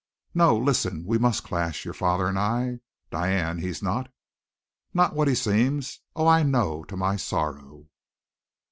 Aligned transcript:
"No, 0.33 0.57
listen. 0.57 1.05
We 1.05 1.19
must 1.19 1.43
clash, 1.43 1.85
your 1.85 1.93
father 1.93 2.25
and 2.27 2.39
I. 2.39 2.79
Diane, 3.11 3.59
he's 3.59 3.83
not" 3.83 4.11
"Not 4.95 5.13
what 5.13 5.27
he 5.27 5.35
seems! 5.35 5.99
Oh, 6.15 6.25
I 6.25 6.41
know, 6.41 6.83
to 6.85 6.97
my 6.97 7.17
sorrow." 7.17 7.85